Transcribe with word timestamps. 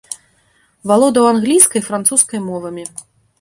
Валодаў 0.91 1.25
англійскай 1.33 1.79
і 1.81 1.83
французскай 1.89 2.43
мовамі. 2.49 2.89